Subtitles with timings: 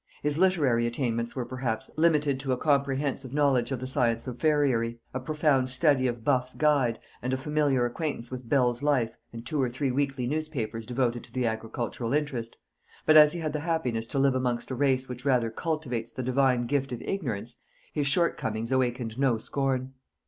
[0.23, 4.97] His literary attainments were, perhaps, limited to a comprehensive knowledge of the science of farriery,
[5.13, 9.61] a profound study of Buff's Guide, and a familiar acquaintance with Bell's Life and two
[9.61, 12.57] or three weekly newspapers devoted to the agricultural interest;
[13.05, 16.23] but as he had the happiness to live amongst a race which rather cultivates the
[16.23, 17.57] divine gift of ignorance,
[17.93, 19.93] his shortcomings awakened no scorn.